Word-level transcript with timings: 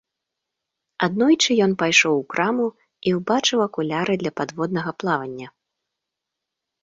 Аднойчы 1.07 1.51
ён 1.65 1.71
пайшоў 1.81 2.13
у 2.21 2.23
краму 2.33 2.65
і 3.11 3.13
ўбачыў 3.17 3.59
акуляры 3.67 4.13
для 4.21 4.31
падводнага 4.41 4.91
плавання. 5.03 5.47